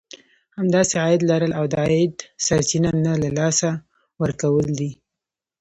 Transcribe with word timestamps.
همداسې 0.57 0.95
عايد 1.03 1.21
لرل 1.29 1.51
او 1.59 1.65
د 1.71 1.73
عايد 1.83 2.13
سرچينه 2.45 2.89
نه 3.05 3.13
له 3.21 3.29
لاسه 3.39 3.69
ورکول 4.21 4.67
دي. 4.79 4.91